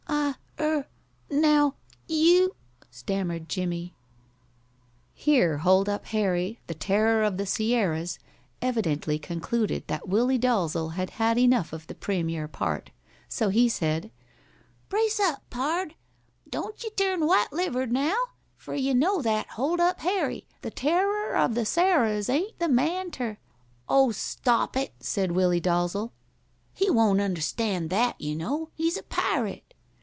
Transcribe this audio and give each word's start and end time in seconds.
"I 0.07 0.35
er 0.63 0.87
now 1.31 1.75
you" 2.07 2.55
stammered 2.91 3.49
Jimmie. 3.49 3.95
Here 5.13 5.59
Hold 5.59 5.89
up 5.89 6.07
Harry, 6.07 6.59
the 6.67 6.75
Terror 6.75 7.23
of 7.23 7.37
the 7.37 7.45
Sierras, 7.47 8.19
evidently 8.61 9.17
concluded 9.17 9.87
that 9.87 10.07
Willie 10.09 10.37
Dalzel 10.37 10.89
had 10.93 11.11
had 11.11 11.37
enough 11.37 11.73
of 11.73 11.87
the 11.87 11.95
premier 11.95 12.47
part, 12.47 12.91
so 13.27 13.49
he 13.49 13.67
said: 13.69 14.11
"Brace 14.89 15.19
up, 15.19 15.41
pard. 15.49 15.95
Don't 16.47 16.83
ye 16.83 16.91
turn 16.91 17.25
white 17.25 17.51
livered 17.53 17.91
now, 17.91 18.17
fer 18.55 18.75
ye 18.75 18.93
know 18.93 19.21
that 19.21 19.47
Hold 19.51 19.79
up 19.79 20.01
Harry, 20.01 20.45
the 20.61 20.69
Terrar 20.71 21.33
of 21.35 21.55
the 21.55 21.65
Sarahs, 21.65 22.29
ain't 22.29 22.59
the 22.59 22.69
man 22.69 23.09
ter" 23.09 23.37
"Oh, 23.89 24.11
stop 24.11 24.75
it!" 24.77 24.93
said 24.99 25.31
Willie 25.31 25.61
Dalzel. 25.61 26.11
"He 26.73 26.89
won't 26.89 27.21
understand 27.21 27.89
that, 27.89 28.19
you 28.21 28.35
know. 28.35 28.69
He's 28.75 28.97
a 28.97 29.03
pirate. 29.03 29.63